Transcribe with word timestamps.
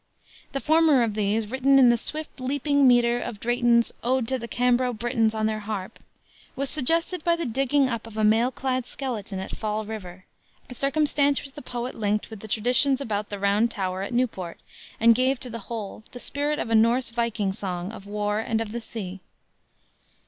The 0.53 0.59
former 0.59 1.03
of 1.03 1.13
these, 1.13 1.45
written 1.45 1.77
in 1.77 1.91
the 1.91 1.95
swift 1.95 2.39
leaping 2.39 2.87
meter 2.87 3.21
of 3.21 3.39
Drayton's 3.39 3.91
Ode 4.03 4.27
to 4.29 4.39
the 4.39 4.47
Cambro 4.47 4.93
Britons 4.93 5.35
on 5.35 5.45
their 5.45 5.59
Harp, 5.59 5.99
was 6.55 6.71
suggested 6.71 7.23
by 7.23 7.35
the 7.35 7.45
digging 7.45 7.87
up 7.87 8.07
of 8.07 8.17
a 8.17 8.23
mail 8.23 8.49
clad 8.49 8.87
skeleton 8.87 9.37
at 9.37 9.55
Fall 9.55 9.85
River 9.85 10.25
a 10.71 10.73
circumstance 10.73 11.39
which 11.43 11.51
the 11.51 11.61
poet 11.61 11.93
linked 11.93 12.31
with 12.31 12.39
the 12.39 12.47
traditions 12.47 12.99
about 12.99 13.29
the 13.29 13.37
Round 13.37 13.69
Tower 13.69 14.01
at 14.01 14.11
Newport 14.11 14.59
and 14.99 15.13
gave 15.13 15.39
to 15.41 15.51
the 15.51 15.59
whole 15.69 16.03
the 16.13 16.19
spirit 16.19 16.57
of 16.57 16.71
a 16.71 16.73
Norse 16.73 17.11
viking 17.11 17.53
song 17.53 17.91
of 17.91 18.07
war 18.07 18.39
and 18.39 18.59
of 18.59 18.71
the 18.71 18.81
sea. 18.81 19.19